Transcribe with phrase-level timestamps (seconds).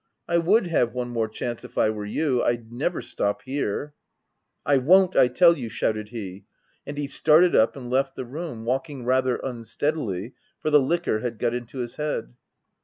[0.27, 2.41] I would have one more chance if I were you.
[2.41, 4.31] I'd never stop here/ *''
[4.73, 5.69] I won't, I tell you V.
[5.75, 6.43] shouted he.
[6.87, 11.37] And he started up and left the room— walking rather unsteadily, for the liquor had
[11.37, 12.33] got into his head.